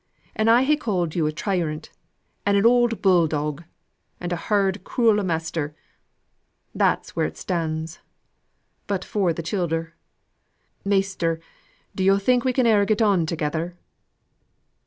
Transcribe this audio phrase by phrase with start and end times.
[0.35, 1.91] An', I ha' called you a tyrant,
[2.43, 3.63] an' an oud bull dog,
[4.19, 5.75] and a hard, cruel master;
[6.73, 7.99] that's where it stands.
[8.87, 9.93] But for th' childer,
[10.83, 11.39] Measter,
[11.93, 13.77] do yo' think we can e'er get on together?"